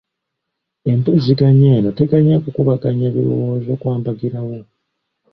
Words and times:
Empuliziganya 0.91 1.69
eno 1.77 1.89
teganya 1.99 2.35
kukubaganya 2.43 3.07
birowoozo 3.15 3.71
kwa 3.81 3.93
mbagirawo. 3.99 4.57